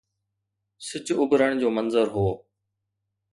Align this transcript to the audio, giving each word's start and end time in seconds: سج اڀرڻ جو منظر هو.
سج 0.87 1.07
اڀرڻ 1.21 1.51
جو 1.61 1.69
منظر 1.77 2.05
هو. 2.15 2.27